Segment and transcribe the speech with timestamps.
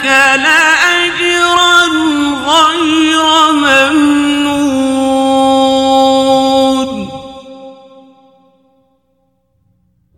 [0.00, 1.84] لك لأجرا
[2.46, 4.30] غير ممنون.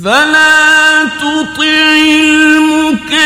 [0.06, 1.64] فلا تطع
[2.24, 3.20] المكذبين.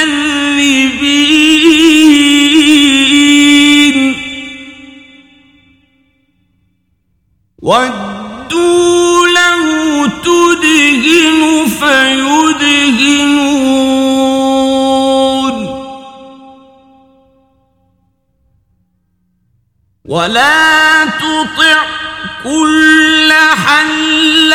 [7.62, 9.64] ودوا له
[10.08, 11.42] تدهن
[11.80, 13.14] فيدهنون.
[20.06, 21.86] ولا تطع
[22.44, 23.34] كل
[23.66, 24.53] حلاف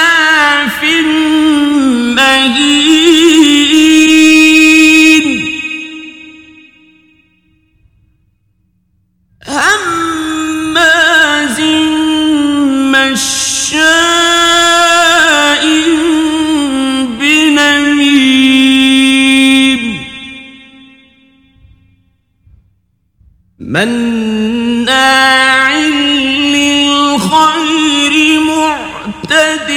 [29.30, 29.70] معتد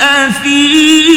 [0.00, 1.07] أثيم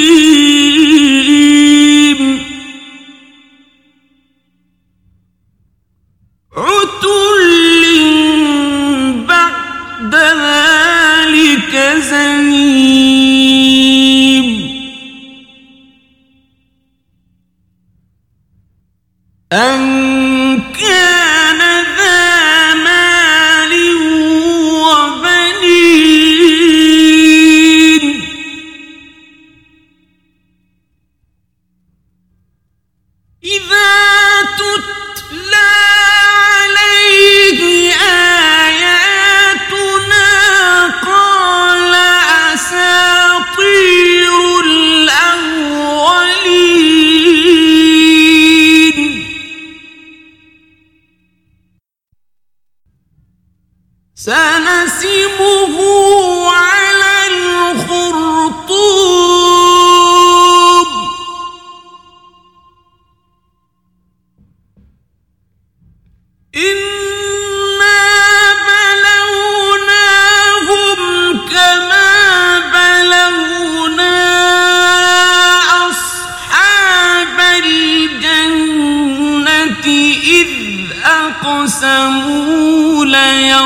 [54.81, 55.67] سنسمه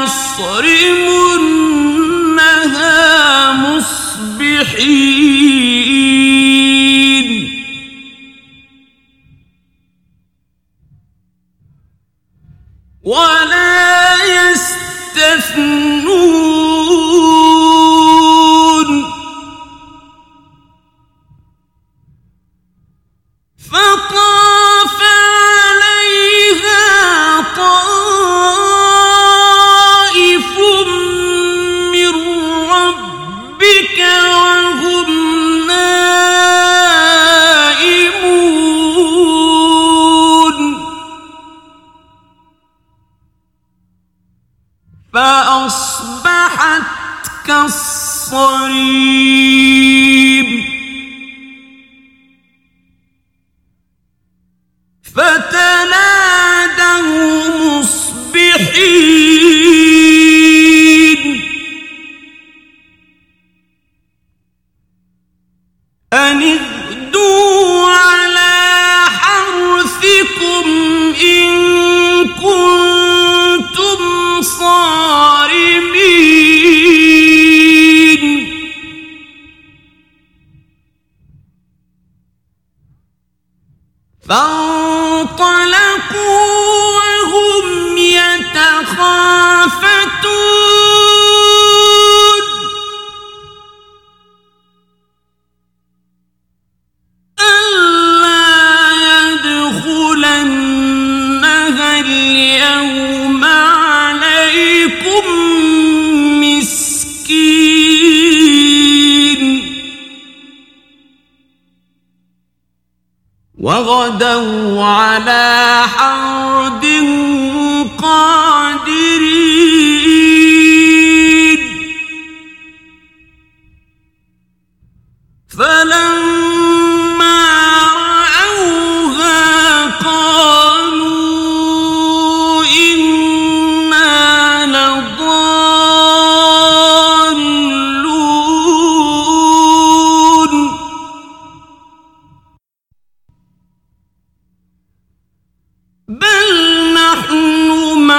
[0.01, 1.44] ليصرمنها
[114.21, 116.54] وغدوا على حرب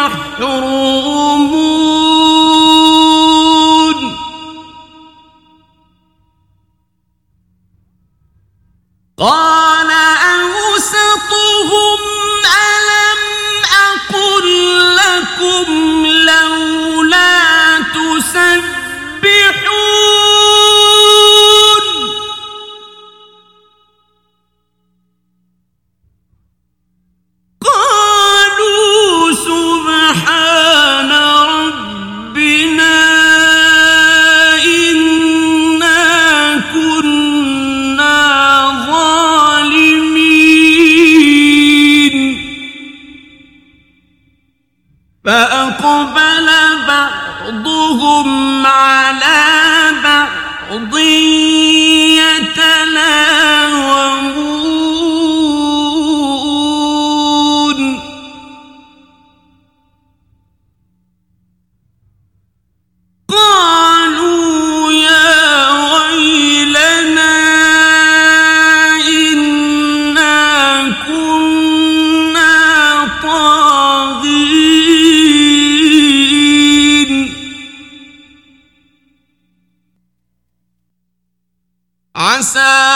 [0.06, 1.15] يحفرون
[82.26, 82.95] عسى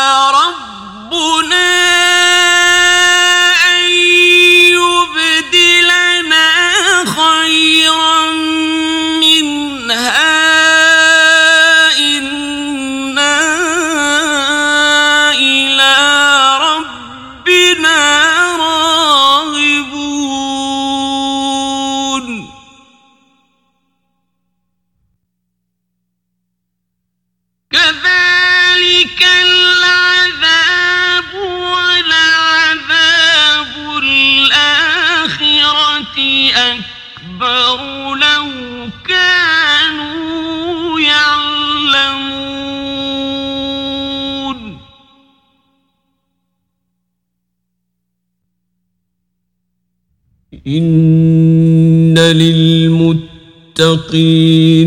[50.79, 53.27] إن للمتقين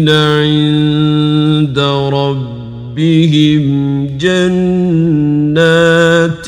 [0.10, 1.80] عند
[2.14, 3.64] ربهم
[4.18, 5.60] جنات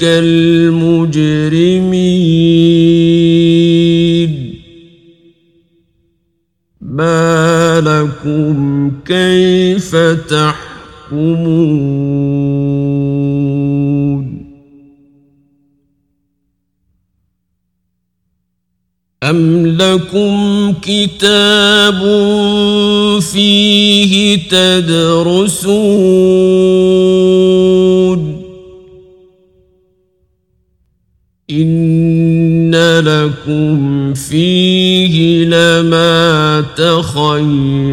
[0.00, 1.22] كالمجرمين
[9.92, 11.52] كيف تحكمون
[19.22, 22.00] أم لكم كتاب
[23.20, 25.82] فيه تدرسون
[31.50, 37.92] إن لكم فيه لما تخيرون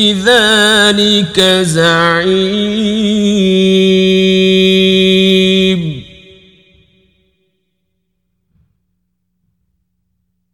[0.00, 2.20] بذلك زعيم.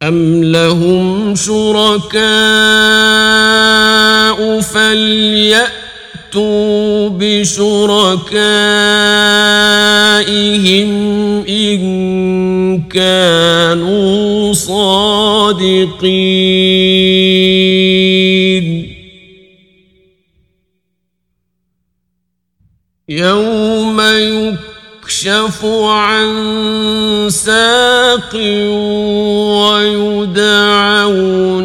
[0.02, 2.20] أم لهم شركاء
[4.60, 5.78] فليأتوا
[7.08, 7.86] بشركائهم
[11.48, 16.06] إن كانوا صادقين.
[23.16, 26.28] يوم يكشف عن
[27.30, 28.34] ساق
[29.56, 30.52] ويدعون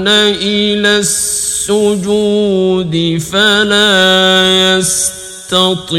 [0.07, 2.93] إلى السجود
[3.31, 5.91] فلا يستطيعون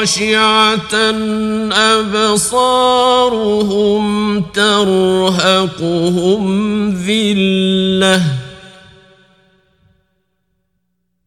[0.00, 0.94] خاشعة
[2.00, 4.04] أبصارهم
[4.54, 6.44] ترهقهم
[6.90, 8.22] ذلة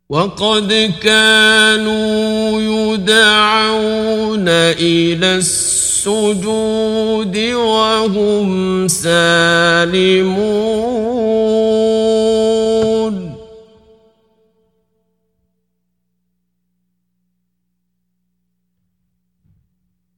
[0.10, 10.93] وقد كانوا يدعون إلى السجود وهم سالمون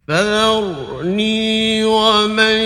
[0.08, 2.62] فذرني ومن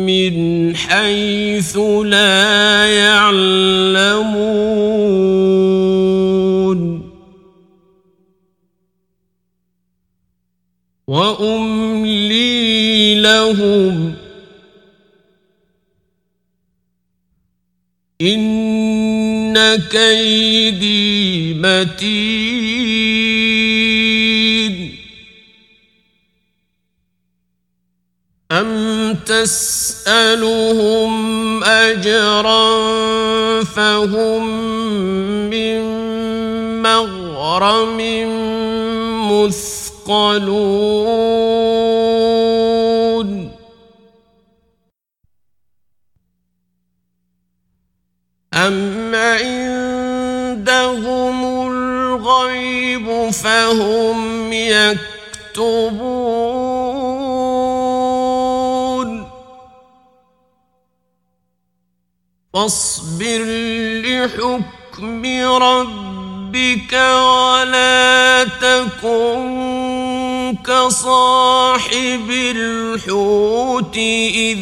[0.06, 4.42] من حيث لا يعلمون.
[11.06, 12.62] وأملي
[13.20, 14.21] لهم
[18.22, 23.02] إن كيدي متين.
[28.52, 31.12] أم تسألهم
[31.64, 32.64] أجرا
[33.64, 34.46] فهم
[35.50, 35.82] من
[36.82, 37.98] مغرم
[39.32, 40.32] مثقلون؟
[53.32, 56.32] فهم يكتبون.
[62.54, 63.42] فاصبر
[64.04, 65.22] لحكم
[65.62, 69.42] ربك ولا تكن
[70.66, 74.58] كصاحب الحوت إذ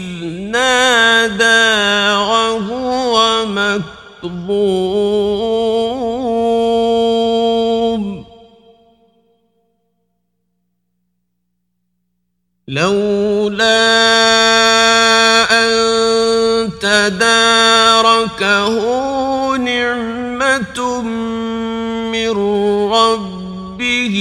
[0.54, 1.70] نادى
[2.30, 3.14] وهو
[4.24, 5.10] مكظوم.
[12.70, 13.66] لولا
[15.50, 15.70] أن
[16.80, 18.74] تداركه
[19.56, 21.02] نعمة
[22.14, 22.30] من
[22.92, 24.16] ربه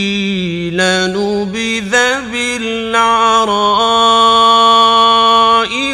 [0.74, 1.94] لنبذ
[2.32, 3.72] بالعراء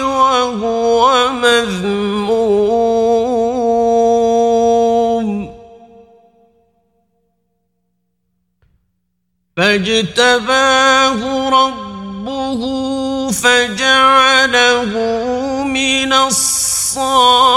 [0.01, 2.05] وهو مذموم.
[9.57, 11.19] فاجتباه
[11.49, 11.84] ربه
[13.31, 14.93] فجعله
[15.63, 17.55] من الصالحين.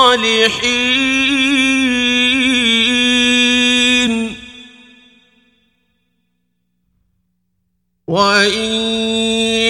[8.08, 8.72] وإن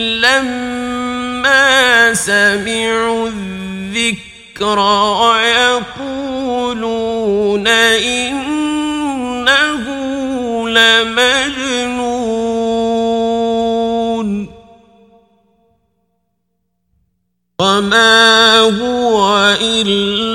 [0.00, 0.71] لما
[2.26, 4.78] سمعوا الذكر
[5.98, 9.84] ويقولون إنه
[10.68, 12.22] لمجنون.
[17.60, 20.31] وما هو إلا